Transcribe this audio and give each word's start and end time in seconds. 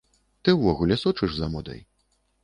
Ты 0.47 0.53
ўвогуле 0.59 0.97
сочыш 1.01 1.35
за 1.39 1.49
модай? 1.57 1.79